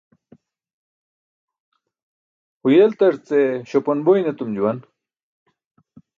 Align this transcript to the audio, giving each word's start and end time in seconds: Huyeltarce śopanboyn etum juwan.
Huyeltarce 2.65 3.39
śopanboyn 3.71 4.33
etum 4.35 4.53
juwan. 4.59 4.83